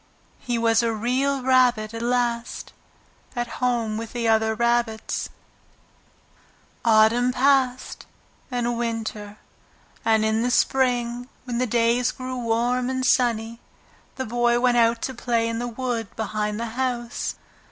[0.39, 2.73] He was a Real Rabbit at last,
[3.35, 5.29] at home with the other rabbits.
[6.83, 6.87] At Last!
[6.87, 7.13] At Last!
[7.13, 8.05] Autumn passed
[8.49, 9.37] and Winter,
[10.03, 13.59] and in the Spring, when the days grew warm and sunny,
[14.15, 17.35] the Boy went out to play in the wood behind the house.